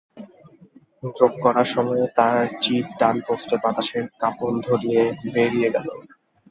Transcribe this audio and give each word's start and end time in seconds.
যোগ 1.15 1.33
করা 1.43 1.63
সময়ে 1.73 2.05
তাঁর 2.17 2.39
চিপ 2.61 2.85
ডান 2.99 3.15
পোস্টে 3.25 3.55
বাতাসের 3.63 4.05
কাঁপন 4.21 4.53
ধরিয়ে 4.67 5.01
বেরিয়ে 5.33 5.69
গেল। 5.75 5.87